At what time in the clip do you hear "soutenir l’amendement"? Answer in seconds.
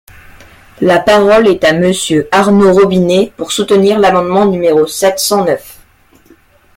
3.51-4.47